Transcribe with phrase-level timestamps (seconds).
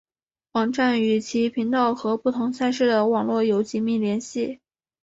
[0.53, 4.59] 网站与其频道和不同赛事的网络有紧密联系。